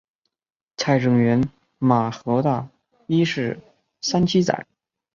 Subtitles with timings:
[0.77, 1.47] 蔡正元
[1.77, 2.67] 骂何大
[3.05, 3.59] 一是
[4.01, 4.65] 三七仔。